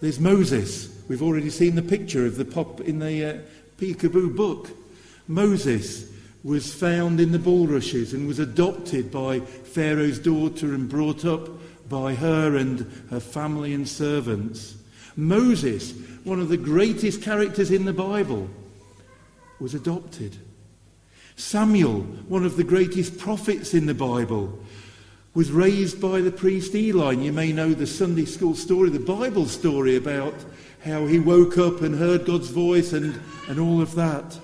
There's 0.00 0.20
Moses. 0.20 0.88
We've 1.08 1.22
already 1.22 1.50
seen 1.50 1.74
the 1.74 1.82
picture 1.82 2.26
of 2.26 2.36
the 2.36 2.44
pop 2.44 2.80
in 2.80 2.98
the 2.98 3.24
uh, 3.24 3.38
Peekaboo 3.78 4.34
book. 4.34 4.70
Moses 5.28 6.10
was 6.42 6.72
found 6.72 7.20
in 7.20 7.32
the 7.32 7.38
bulrushes 7.38 8.14
and 8.14 8.26
was 8.26 8.38
adopted 8.38 9.10
by 9.10 9.40
Pharaoh's 9.40 10.18
daughter 10.18 10.74
and 10.74 10.88
brought 10.88 11.24
up 11.24 11.48
by 11.88 12.14
her 12.14 12.56
and 12.56 12.90
her 13.10 13.20
family 13.20 13.74
and 13.74 13.86
servants. 13.86 14.76
Moses, 15.16 15.92
one 16.24 16.40
of 16.40 16.48
the 16.48 16.56
greatest 16.56 17.20
characters 17.20 17.70
in 17.70 17.84
the 17.84 17.92
Bible, 17.92 18.48
was 19.58 19.74
adopted. 19.74 20.36
Samuel, 21.40 22.02
one 22.28 22.44
of 22.44 22.56
the 22.56 22.64
greatest 22.64 23.18
prophets 23.18 23.72
in 23.72 23.86
the 23.86 23.94
Bible, 23.94 24.58
was 25.32 25.50
raised 25.50 26.00
by 26.00 26.20
the 26.20 26.30
priest 26.30 26.74
Eli. 26.74 27.14
And 27.14 27.24
you 27.24 27.32
may 27.32 27.52
know 27.52 27.72
the 27.72 27.86
Sunday 27.86 28.26
school 28.26 28.54
story, 28.54 28.90
the 28.90 28.98
Bible 28.98 29.46
story 29.46 29.96
about 29.96 30.34
how 30.84 31.06
he 31.06 31.18
woke 31.18 31.56
up 31.56 31.80
and 31.80 31.94
heard 31.94 32.26
God's 32.26 32.50
voice 32.50 32.92
and, 32.92 33.20
and 33.48 33.58
all 33.58 33.80
of 33.80 33.94
that. 33.94 34.38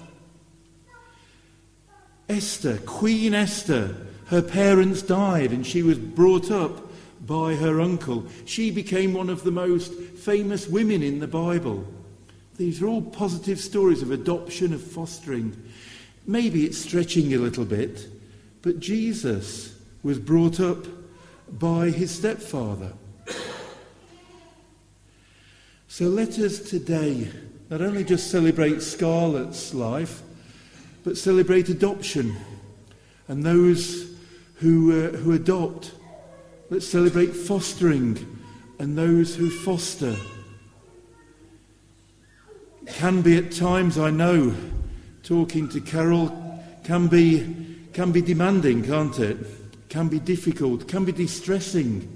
Esther, 2.29 2.79
Queen 2.79 3.35
Esther, 3.35 3.95
her 4.27 4.43
parents 4.43 5.03
died 5.03 5.53
and 5.53 5.67
she 5.67 5.83
was 5.83 5.99
brought 5.99 6.51
up 6.51 6.91
by 7.25 7.55
her 7.57 7.81
uncle. 7.81 8.27
She 8.47 8.71
became 8.71 9.13
one 9.13 9.29
of 9.29 9.45
the 9.45 9.51
most 9.51 9.93
famous 9.93 10.67
women 10.67 11.03
in 11.03 11.21
the 11.21 11.29
Bible. 11.29 11.87
These 12.57 12.81
are 12.81 12.87
all 12.87 13.03
positive 13.03 13.61
stories 13.61 14.03
of 14.03 14.11
adoption, 14.11 14.73
of 14.73 14.83
fostering. 14.83 15.63
Maybe 16.27 16.65
it's 16.65 16.79
stretching 16.79 17.33
a 17.35 17.39
little 17.39 17.65
bit, 17.65 18.09
but 18.63 18.81
Jesus 18.81 19.75
was 20.03 20.19
brought 20.19 20.61
up 20.61 20.87
by 21.59 21.91
his 21.91 22.11
stepfather. 22.11 22.93
So 25.89 26.07
let 26.07 26.39
us 26.39 26.59
today 26.59 27.31
not 27.71 27.81
only 27.81 28.05
just 28.05 28.31
celebrate 28.31 28.83
Scarlett's 28.83 29.73
life, 29.73 30.23
but 31.05 31.17
celebrate 31.17 31.69
adoption. 31.69 32.37
and 33.29 33.43
those 33.45 34.15
who, 34.57 34.93
uh, 34.93 35.11
who 35.17 35.33
adopt. 35.33 35.93
Let's 36.71 36.87
celebrate 36.87 37.35
fostering 37.35 38.41
and 38.79 38.97
those 38.97 39.35
who 39.35 39.51
foster. 39.51 40.17
It 42.83 42.95
can 42.95 43.23
be 43.23 43.37
at 43.37 43.53
times, 43.53 43.99
I 43.99 44.11
know, 44.11 44.55
talking 45.27 45.69
to 45.69 45.81
Carol 45.81 46.31
can 46.85 47.09
be, 47.09 47.77
can 47.93 48.13
be 48.13 48.23
demanding, 48.23 48.85
can't 48.85 49.19
it? 49.19 49.37
Can 49.89 50.09
be 50.09 50.21
difficult, 50.21 50.87
can 50.87 51.05
be 51.05 51.11
distressing 51.13 52.13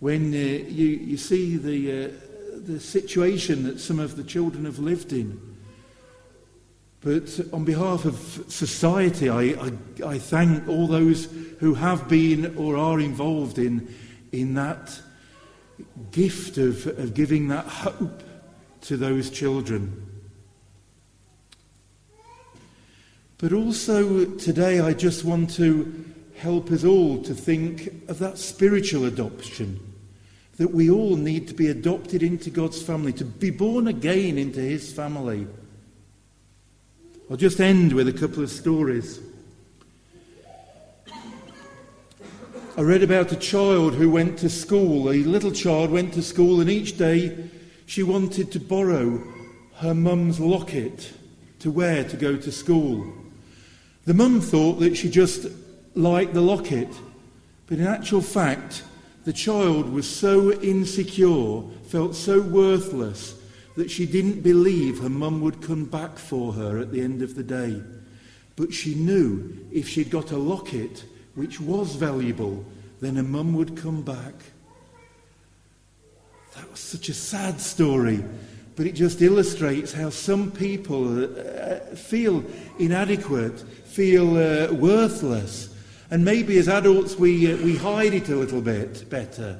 when 0.00 0.34
uh, 0.34 0.36
you, 0.36 0.86
you 0.86 1.16
see 1.16 1.56
the, 1.56 2.06
uh, 2.06 2.08
the 2.66 2.80
situation 2.80 3.62
that 3.64 3.78
some 3.78 4.00
of 4.00 4.16
the 4.16 4.24
children 4.24 4.64
have 4.64 4.80
lived 4.80 5.12
in. 5.12 5.40
But 7.00 7.40
on 7.52 7.64
behalf 7.64 8.04
of 8.04 8.16
society, 8.48 9.28
I, 9.28 9.42
I, 9.42 9.72
I, 10.04 10.18
thank 10.18 10.66
all 10.66 10.88
those 10.88 11.26
who 11.60 11.74
have 11.74 12.08
been 12.08 12.56
or 12.56 12.76
are 12.76 12.98
involved 12.98 13.58
in, 13.58 13.94
in 14.32 14.54
that 14.54 15.00
gift 16.10 16.58
of, 16.58 16.88
of 16.98 17.14
giving 17.14 17.46
that 17.48 17.66
hope 17.66 18.24
to 18.82 18.96
those 18.96 19.30
children. 19.30 20.07
But 23.38 23.52
also 23.52 24.24
today, 24.24 24.80
I 24.80 24.92
just 24.92 25.24
want 25.24 25.50
to 25.54 26.04
help 26.36 26.72
us 26.72 26.82
all 26.82 27.22
to 27.22 27.34
think 27.34 27.86
of 28.08 28.18
that 28.18 28.36
spiritual 28.36 29.04
adoption. 29.04 29.78
That 30.56 30.74
we 30.74 30.90
all 30.90 31.14
need 31.14 31.46
to 31.46 31.54
be 31.54 31.68
adopted 31.68 32.24
into 32.24 32.50
God's 32.50 32.82
family, 32.82 33.12
to 33.12 33.24
be 33.24 33.50
born 33.50 33.86
again 33.86 34.38
into 34.38 34.58
His 34.58 34.92
family. 34.92 35.46
I'll 37.30 37.36
just 37.36 37.60
end 37.60 37.92
with 37.92 38.08
a 38.08 38.12
couple 38.12 38.42
of 38.42 38.50
stories. 38.50 39.20
I 42.76 42.80
read 42.80 43.04
about 43.04 43.30
a 43.30 43.36
child 43.36 43.94
who 43.94 44.10
went 44.10 44.38
to 44.38 44.50
school. 44.50 45.10
A 45.10 45.22
little 45.22 45.52
child 45.52 45.92
went 45.92 46.12
to 46.14 46.22
school, 46.22 46.60
and 46.60 46.68
each 46.68 46.98
day 46.98 47.50
she 47.86 48.02
wanted 48.02 48.50
to 48.50 48.58
borrow 48.58 49.22
her 49.76 49.94
mum's 49.94 50.40
locket 50.40 51.12
to 51.60 51.70
wear 51.70 52.02
to 52.02 52.16
go 52.16 52.36
to 52.36 52.50
school. 52.50 53.12
The 54.08 54.14
mum 54.14 54.40
thought 54.40 54.80
that 54.80 54.96
she 54.96 55.10
just 55.10 55.48
liked 55.94 56.32
the 56.32 56.40
locket, 56.40 56.88
but 57.66 57.76
in 57.76 57.86
actual 57.86 58.22
fact, 58.22 58.82
the 59.26 59.34
child 59.34 59.92
was 59.92 60.08
so 60.08 60.50
insecure, 60.62 61.60
felt 61.88 62.14
so 62.14 62.40
worthless, 62.40 63.34
that 63.76 63.90
she 63.90 64.06
didn't 64.06 64.40
believe 64.40 65.00
her 65.00 65.10
mum 65.10 65.42
would 65.42 65.60
come 65.60 65.84
back 65.84 66.16
for 66.16 66.54
her 66.54 66.78
at 66.78 66.90
the 66.90 67.02
end 67.02 67.20
of 67.20 67.34
the 67.34 67.42
day. 67.42 67.82
But 68.56 68.72
she 68.72 68.94
knew 68.94 69.68
if 69.70 69.86
she'd 69.86 70.08
got 70.08 70.30
a 70.30 70.38
locket, 70.38 71.04
which 71.34 71.60
was 71.60 71.94
valuable, 71.94 72.64
then 73.02 73.16
her 73.16 73.22
mum 73.22 73.52
would 73.56 73.76
come 73.76 74.00
back. 74.00 74.36
That 76.56 76.70
was 76.70 76.80
such 76.80 77.10
a 77.10 77.14
sad 77.14 77.60
story, 77.60 78.24
but 78.78 78.86
it 78.86 78.92
just 78.92 79.20
illustrates 79.20 79.92
how 79.92 80.08
some 80.08 80.52
people 80.52 81.24
uh, 81.24 81.80
feel 81.96 82.44
inadequate, 82.78 83.58
feel 83.58 84.36
uh, 84.36 84.72
worthless. 84.72 85.74
And 86.12 86.24
maybe 86.24 86.58
as 86.58 86.68
adults 86.68 87.16
we, 87.16 87.52
uh, 87.52 87.56
we 87.56 87.74
hide 87.76 88.14
it 88.14 88.28
a 88.28 88.36
little 88.36 88.60
bit 88.60 89.10
better. 89.10 89.58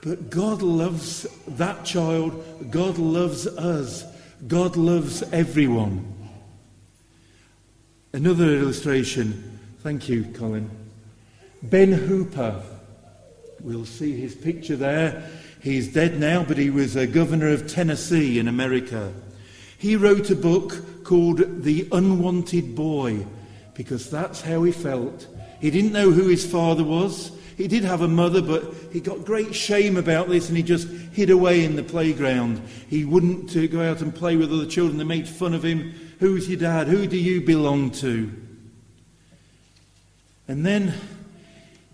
But 0.00 0.30
God 0.30 0.62
loves 0.62 1.28
that 1.46 1.84
child. 1.84 2.44
God 2.72 2.98
loves 2.98 3.46
us. 3.46 4.04
God 4.48 4.76
loves 4.76 5.22
everyone. 5.32 6.12
Another 8.12 8.48
illustration. 8.56 9.60
Thank 9.78 10.08
you, 10.08 10.24
Colin. 10.34 10.68
Ben 11.62 11.92
Hooper. 11.92 12.64
We'll 13.60 13.86
see 13.86 14.20
his 14.20 14.34
picture 14.34 14.74
there. 14.74 15.30
He's 15.62 15.92
dead 15.92 16.18
now, 16.18 16.42
but 16.42 16.58
he 16.58 16.70
was 16.70 16.96
a 16.96 17.06
governor 17.06 17.48
of 17.48 17.68
Tennessee 17.68 18.40
in 18.40 18.48
America. 18.48 19.12
He 19.78 19.94
wrote 19.94 20.28
a 20.30 20.36
book 20.36 21.04
called 21.04 21.62
The 21.62 21.88
Unwanted 21.92 22.74
Boy 22.74 23.24
because 23.74 24.10
that's 24.10 24.42
how 24.42 24.64
he 24.64 24.72
felt. 24.72 25.28
He 25.60 25.70
didn't 25.70 25.92
know 25.92 26.10
who 26.10 26.26
his 26.26 26.44
father 26.44 26.82
was. 26.82 27.30
He 27.56 27.68
did 27.68 27.84
have 27.84 28.00
a 28.00 28.08
mother, 28.08 28.42
but 28.42 28.74
he 28.92 28.98
got 28.98 29.24
great 29.24 29.54
shame 29.54 29.96
about 29.96 30.28
this 30.28 30.48
and 30.48 30.56
he 30.56 30.64
just 30.64 30.88
hid 30.88 31.30
away 31.30 31.64
in 31.64 31.76
the 31.76 31.84
playground. 31.84 32.60
He 32.88 33.04
wouldn't 33.04 33.56
uh, 33.56 33.68
go 33.68 33.88
out 33.88 34.02
and 34.02 34.12
play 34.12 34.34
with 34.34 34.52
other 34.52 34.66
children. 34.66 34.98
They 34.98 35.04
made 35.04 35.28
fun 35.28 35.54
of 35.54 35.64
him. 35.64 35.94
Who's 36.18 36.48
your 36.48 36.58
dad? 36.58 36.88
Who 36.88 37.06
do 37.06 37.16
you 37.16 37.40
belong 37.40 37.92
to? 37.92 38.32
And 40.48 40.66
then 40.66 40.94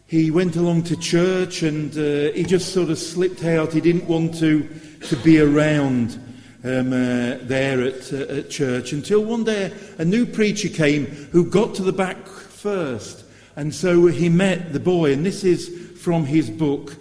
he 0.09 0.31
went 0.31 0.57
along 0.57 0.83
to 0.85 0.97
church 0.97 1.63
and 1.63 1.93
uh, 1.99 2.33
he 2.33 2.43
just 2.43 2.73
sort 2.73 2.89
of 2.89 2.99
slipped 2.99 3.45
out. 3.45 3.75
He 3.75 3.81
didn't 3.83 4.07
want 4.07 4.35
to, 4.39 4.67
to 5.03 5.17
be 5.17 5.39
around 5.39 6.19
um, 6.65 6.95
uh, 6.95 7.37
there 7.43 7.83
at, 7.83 8.11
uh, 8.11 8.39
at 8.39 8.49
church 8.49 8.95
until 8.95 9.23
one 9.23 9.45
day 9.45 9.71
a 9.99 10.05
new 10.07 10.25
preacher 10.25 10.71
came 10.71 11.05
who 11.05 11.45
got 11.45 11.75
to 11.75 11.83
the 11.83 11.93
back 11.93 12.27
first. 12.27 13.27
And 13.55 13.75
so 13.75 14.07
he 14.07 14.31
met 14.31 14.73
the 14.73 14.81
boy, 14.81 15.13
and 15.13 15.27
this 15.27 15.45
is 15.45 16.01
from 16.01 16.25
his 16.25 16.49
book, 16.49 16.97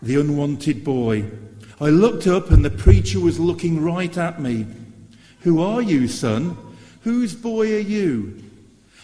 The 0.00 0.18
Unwanted 0.18 0.84
Boy. 0.84 1.24
I 1.80 1.90
looked 1.90 2.26
up, 2.26 2.50
and 2.50 2.64
the 2.64 2.70
preacher 2.70 3.20
was 3.20 3.38
looking 3.38 3.82
right 3.82 4.16
at 4.16 4.40
me. 4.40 4.64
Who 5.40 5.60
are 5.60 5.82
you, 5.82 6.08
son? 6.08 6.56
Whose 7.02 7.34
boy 7.34 7.74
are 7.74 7.80
you? 7.80 8.42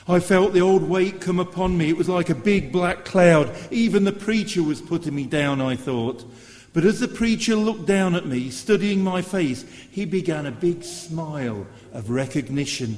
I 0.08 0.18
felt 0.18 0.52
the 0.52 0.60
old 0.60 0.82
weight 0.82 1.20
come 1.20 1.38
upon 1.38 1.78
me. 1.78 1.88
It 1.88 1.96
was 1.96 2.08
like 2.08 2.28
a 2.28 2.34
big 2.34 2.72
black 2.72 3.04
cloud. 3.04 3.54
Even 3.70 4.04
the 4.04 4.12
preacher 4.12 4.62
was 4.62 4.80
putting 4.80 5.14
me 5.14 5.24
down, 5.24 5.60
I 5.60 5.76
thought. 5.76 6.24
But 6.72 6.84
as 6.84 7.00
the 7.00 7.08
preacher 7.08 7.54
looked 7.54 7.86
down 7.86 8.14
at 8.14 8.26
me, 8.26 8.50
studying 8.50 9.04
my 9.04 9.22
face, 9.22 9.64
he 9.90 10.04
began 10.04 10.46
a 10.46 10.50
big 10.50 10.82
smile 10.82 11.66
of 11.92 12.10
recognition. 12.10 12.96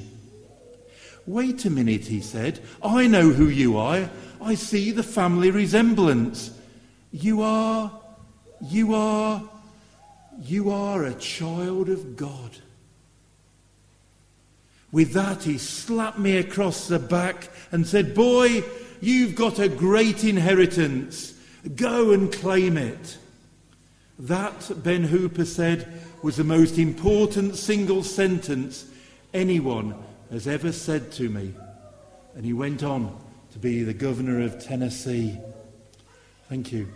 Wait 1.27 1.65
a 1.65 1.69
minute, 1.69 2.05
he 2.05 2.21
said. 2.21 2.59
I 2.81 3.07
know 3.07 3.29
who 3.31 3.47
you 3.47 3.77
are. 3.77 4.09
I 4.41 4.55
see 4.55 4.91
the 4.91 5.03
family 5.03 5.51
resemblance. 5.51 6.51
You 7.11 7.41
are, 7.41 7.91
you 8.61 8.93
are, 8.95 9.43
you 10.39 10.71
are 10.71 11.03
a 11.03 11.15
child 11.15 11.89
of 11.89 12.15
God. 12.15 12.51
With 14.91 15.13
that, 15.13 15.43
he 15.43 15.57
slapped 15.57 16.19
me 16.19 16.37
across 16.37 16.87
the 16.87 16.99
back 16.99 17.49
and 17.71 17.85
said, 17.85 18.15
Boy, 18.15 18.63
you've 19.01 19.35
got 19.35 19.59
a 19.59 19.67
great 19.67 20.23
inheritance. 20.23 21.33
Go 21.75 22.11
and 22.11 22.31
claim 22.31 22.77
it. 22.77 23.17
That, 24.17 24.71
Ben 24.83 25.03
Hooper 25.03 25.45
said, 25.45 26.01
was 26.21 26.37
the 26.37 26.43
most 26.43 26.77
important 26.77 27.55
single 27.55 28.03
sentence 28.03 28.85
anyone 29.33 29.95
has 30.31 30.47
ever 30.47 30.71
said 30.71 31.11
to 31.13 31.29
me. 31.29 31.53
And 32.35 32.45
he 32.45 32.53
went 32.53 32.83
on 32.83 33.15
to 33.51 33.59
be 33.59 33.83
the 33.83 33.93
governor 33.93 34.41
of 34.41 34.63
Tennessee. 34.63 35.37
Thank 36.49 36.71
you. 36.71 36.87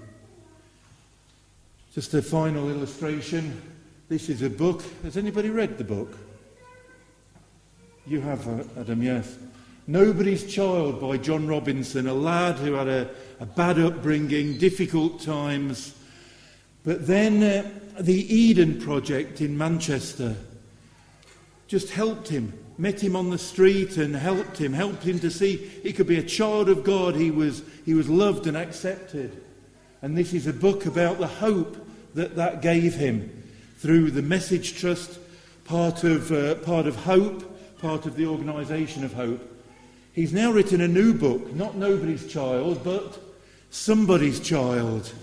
Just 1.93 2.13
a 2.13 2.21
final 2.21 2.69
illustration. 2.69 3.61
This 4.07 4.29
is 4.29 4.41
a 4.41 4.49
book. 4.49 4.83
Has 5.03 5.17
anybody 5.17 5.49
read 5.49 5.77
the 5.77 5.83
book? 5.83 6.17
You 8.09 8.21
have, 8.21 8.47
uh, 8.47 8.63
Adam, 8.81 9.03
yes. 9.03 9.37
Nobody's 9.85 10.51
Child 10.51 10.99
by 10.99 11.17
John 11.17 11.45
Robinson, 11.45 12.07
a 12.07 12.13
lad 12.13 12.55
who 12.55 12.73
had 12.73 12.87
a, 12.87 13.07
a 13.39 13.45
bad 13.45 13.77
upbringing, 13.77 14.57
difficult 14.57 15.21
times. 15.21 15.95
But 16.83 17.05
then 17.05 17.43
uh, 17.43 17.69
the 17.99 18.35
Eden 18.35 18.81
Project 18.81 19.41
in 19.41 19.55
Manchester 19.55 20.35
just 21.67 21.91
helped 21.91 22.29
him, 22.29 22.51
met 22.79 22.99
him 22.99 23.15
on 23.15 23.29
the 23.29 23.37
street 23.37 23.97
and 23.97 24.15
helped 24.15 24.57
him, 24.57 24.73
helped 24.73 25.03
him 25.03 25.19
to 25.19 25.29
see 25.29 25.57
he 25.83 25.93
could 25.93 26.07
be 26.07 26.17
a 26.17 26.23
child 26.23 26.67
of 26.67 26.83
God. 26.83 27.15
He 27.15 27.29
was, 27.29 27.61
he 27.85 27.93
was 27.93 28.09
loved 28.09 28.47
and 28.47 28.57
accepted. 28.57 29.39
And 30.01 30.17
this 30.17 30.33
is 30.33 30.47
a 30.47 30.53
book 30.53 30.87
about 30.87 31.19
the 31.19 31.27
hope 31.27 31.77
that 32.15 32.35
that 32.37 32.63
gave 32.63 32.95
him 32.95 33.43
through 33.77 34.09
the 34.09 34.23
Message 34.23 34.79
Trust, 34.79 35.19
part 35.65 36.03
of, 36.03 36.31
uh, 36.31 36.55
part 36.55 36.87
of 36.87 36.95
Hope, 36.95 37.45
part 37.79 38.05
of 38.05 38.15
the 38.15 38.25
organisation 38.25 39.03
of 39.05 39.13
Hope. 39.13 39.41
He's 40.13 40.33
now 40.33 40.51
written 40.51 40.81
a 40.81 40.87
new 40.87 41.13
book, 41.13 41.53
not 41.53 41.77
Nobody's 41.77 42.27
Child, 42.27 42.83
but 42.83 43.19
Somebody's 43.69 44.41
Child, 44.41 45.13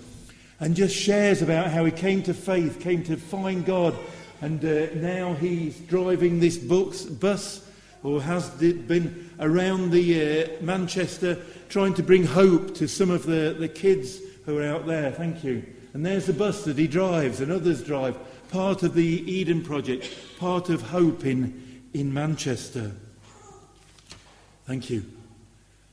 and 0.59 0.75
just 0.75 0.97
shares 0.97 1.43
about 1.43 1.71
how 1.71 1.85
he 1.85 1.91
came 1.91 2.23
to 2.23 2.33
faith, 2.33 2.81
came 2.81 3.05
to 3.05 3.17
find 3.17 3.65
God, 3.65 3.95
and 4.41 4.65
uh, 4.65 4.87
now 4.95 5.35
he's 5.35 5.79
driving 5.81 6.41
this 6.41 6.57
books, 6.57 7.03
bus, 7.03 7.69
or 8.03 8.23
has 8.23 8.49
been 8.51 9.31
around 9.39 9.91
the 9.91 10.45
uh, 10.45 10.63
Manchester, 10.63 11.39
trying 11.69 11.93
to 11.95 12.03
bring 12.03 12.25
hope 12.25 12.75
to 12.77 12.89
some 12.89 13.11
of 13.11 13.27
the, 13.27 13.55
the 13.59 13.69
kids 13.69 14.19
who 14.47 14.59
are 14.59 14.65
out 14.65 14.87
there. 14.87 15.11
Thank 15.11 15.45
you. 15.45 15.63
And 15.93 16.07
there's 16.07 16.27
the 16.27 16.33
bus 16.33 16.65
that 16.65 16.79
he 16.79 16.87
drives, 16.87 17.41
and 17.41 17.53
others 17.53 17.83
drive. 17.83 18.17
Part 18.49 18.83
of 18.83 18.95
the 18.95 19.05
Eden 19.05 19.63
Project, 19.63 20.09
part 20.39 20.71
of 20.71 20.81
hope 20.83 21.27
in 21.27 21.66
in 22.01 22.13
Manchester. 22.13 22.93
Thank 24.67 24.91
you. 24.91 25.05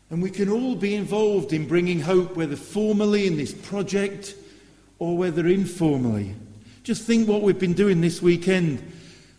And 0.10 0.22
we 0.22 0.30
can 0.30 0.50
all 0.50 0.76
be 0.76 0.96
involved 0.96 1.54
in 1.54 1.68
bringing 1.68 2.02
hope, 2.02 2.36
whether 2.36 2.56
formally 2.56 3.26
in 3.26 3.38
this 3.38 3.54
project 3.54 4.36
or 5.00 5.18
whether 5.18 5.48
informally. 5.48 6.36
Just 6.84 7.04
think 7.04 7.28
what 7.28 7.42
we've 7.42 7.60
been 7.60 7.74
doing 7.74 8.02
this 8.02 8.22
weekend. 8.22 8.84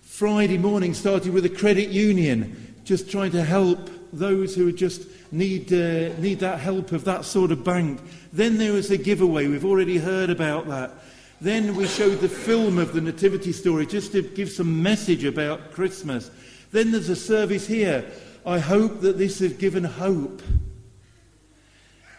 Friday 0.02 0.58
morning 0.58 0.94
started 0.94 1.32
with 1.32 1.44
a 1.44 1.50
credit 1.50 1.90
union, 1.90 2.74
just 2.84 3.10
trying 3.10 3.32
to 3.32 3.44
help 3.44 3.90
those 4.12 4.54
who 4.54 4.72
just 4.72 5.06
need, 5.32 5.72
uh, 5.72 6.16
need 6.18 6.38
that 6.40 6.60
help 6.60 6.92
of 6.92 7.04
that 7.04 7.24
sort 7.24 7.52
of 7.52 7.64
bank. 7.64 8.00
Then 8.32 8.56
there 8.58 8.72
was 8.72 8.90
a 8.90 8.96
giveaway. 8.96 9.48
We've 9.48 9.64
already 9.64 9.98
heard 9.98 10.30
about 10.30 10.66
that. 10.68 10.92
Then 11.40 11.74
we 11.74 11.86
showed 11.86 12.20
the 12.20 12.28
film 12.28 12.78
of 12.78 12.92
the 12.94 13.00
Nativity 13.00 13.52
story 13.52 13.86
just 13.86 14.12
to 14.12 14.22
give 14.22 14.50
some 14.50 14.82
message 14.82 15.24
about 15.24 15.72
Christmas. 15.72 16.30
Then 16.74 16.90
there's 16.90 17.08
a 17.08 17.14
service 17.14 17.68
here. 17.68 18.04
I 18.44 18.58
hope 18.58 19.02
that 19.02 19.16
this 19.16 19.38
has 19.38 19.52
given 19.52 19.84
hope. 19.84 20.42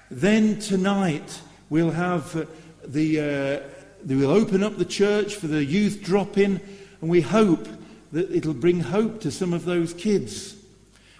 Then 0.09 0.59
tonight 0.59 1.41
we'll 1.69 1.91
have 1.91 2.33
uh, 2.37 2.45
the, 2.85 3.19
uh, 3.19 3.59
we'll 4.05 4.31
open 4.31 4.63
up 4.63 4.77
the 4.77 4.85
church 4.85 5.35
for 5.35 5.47
the 5.47 5.65
youth 5.65 6.01
drop 6.01 6.37
in, 6.37 6.61
and 7.01 7.09
we 7.09 7.19
hope 7.19 7.67
that 8.13 8.31
it'll 8.31 8.53
bring 8.53 8.79
hope 8.79 9.19
to 9.23 9.29
some 9.29 9.51
of 9.51 9.65
those 9.65 9.93
kids. 9.93 10.55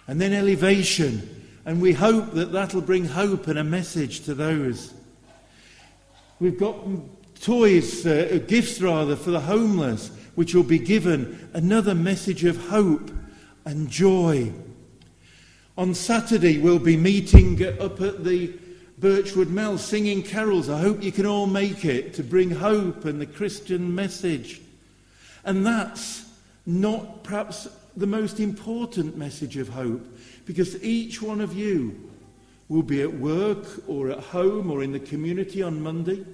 And 0.08 0.18
then 0.18 0.32
elevation, 0.32 1.44
and 1.66 1.82
we 1.82 1.92
hope 1.92 2.32
that 2.32 2.52
that'll 2.52 2.80
bring 2.80 3.04
hope 3.04 3.48
and 3.48 3.58
a 3.58 3.64
message 3.64 4.20
to 4.24 4.32
those. 4.32 4.94
We've 6.40 6.58
got 6.58 6.76
toys, 7.42 8.06
uh, 8.06 8.38
gifts 8.46 8.80
rather, 8.80 9.14
for 9.14 9.30
the 9.30 9.40
homeless, 9.40 10.10
which 10.36 10.54
will 10.54 10.62
be 10.62 10.78
given 10.78 11.50
another 11.52 11.94
message 11.94 12.42
of 12.42 12.68
hope 12.68 13.10
and 13.66 13.90
joy. 13.90 14.50
On 15.76 15.92
Saturday, 15.92 16.56
we'll 16.56 16.78
be 16.78 16.96
meeting 16.96 17.62
up 17.80 18.00
at 18.00 18.24
the 18.24 18.54
Birchwood 18.98 19.50
Mill 19.50 19.76
singing 19.76 20.22
carols. 20.22 20.70
I 20.70 20.78
hope 20.78 21.02
you 21.02 21.12
can 21.12 21.26
all 21.26 21.46
make 21.46 21.84
it 21.84 22.14
to 22.14 22.22
bring 22.22 22.50
hope 22.50 23.04
and 23.04 23.20
the 23.20 23.26
Christian 23.26 23.94
message. 23.94 24.62
And 25.44 25.66
that's 25.66 26.24
not 26.64 27.24
perhaps 27.24 27.68
the 27.96 28.06
most 28.06 28.40
important 28.40 29.16
message 29.16 29.56
of 29.56 29.68
hope, 29.68 30.06
because 30.46 30.82
each 30.82 31.20
one 31.20 31.40
of 31.40 31.52
you 31.54 32.10
will 32.68 32.82
be 32.82 33.02
at 33.02 33.12
work 33.12 33.66
or 33.86 34.10
at 34.10 34.18
home 34.18 34.70
or 34.70 34.82
in 34.82 34.92
the 34.92 35.00
community 35.00 35.62
on 35.62 35.82
Monday, 35.82 36.24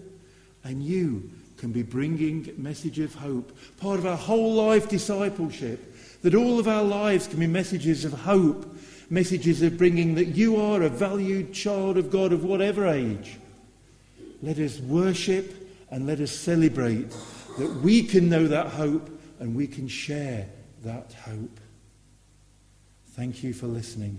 and 0.65 0.83
you 0.83 1.31
can 1.57 1.73
be 1.73 1.83
bringing 1.83 2.53
message 2.57 2.99
of 2.99 3.15
hope. 3.15 3.57
Part 3.79 3.99
of 3.99 4.07
our 4.07 4.17
whole 4.17 4.55
life 4.55 4.89
discipleship, 4.89 5.92
that 6.23 6.35
all 6.35 6.59
of 6.59 6.69
our 6.69 6.85
lives 6.85 7.27
can 7.27 7.39
be 7.39 7.47
messages 7.47 8.05
of 8.05 8.13
hope 8.13 8.73
messages 9.13 9.61
of 9.61 9.77
bringing 9.77 10.15
that 10.15 10.29
you 10.29 10.57
are 10.57 10.83
a 10.83 10.89
valued 10.89 11.53
child 11.53 11.99
of 11.99 12.11
God 12.11 12.33
of 12.33 12.45
whatever 12.45 12.89
age. 12.89 13.37
Let 14.43 14.59
us 14.59 14.81
worship 14.81 15.69
and 15.91 16.07
let 16.07 16.19
us 16.19 16.33
celebrate 16.33 17.11
that 17.59 17.71
we 17.83 18.05
can 18.05 18.31
know 18.31 18.47
that 18.47 18.69
hope 18.69 19.11
and 19.39 19.55
we 19.55 19.67
can 19.67 19.87
share 19.87 20.49
that 20.83 21.13
hope. 21.27 21.61
Thank 23.11 23.45
you 23.45 23.53
for 23.53 23.67
listening. 23.67 24.19